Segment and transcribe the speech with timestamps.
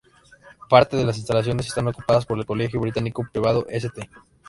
[0.67, 4.09] Parte de las instalaciones están ocupadas por el colegio británico privado St.